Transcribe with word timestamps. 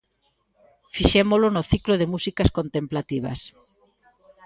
Fixémolo 0.95 1.47
no 1.55 1.63
ciclo 1.71 1.93
de 1.97 2.09
músicas 2.13 2.49
contemplativas. 2.57 3.39